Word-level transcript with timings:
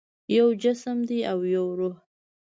یو 0.35 0.47
جسم 0.63 0.97
دی 1.09 1.19
او 1.31 1.39
یو 1.53 1.65
روح 1.77 1.95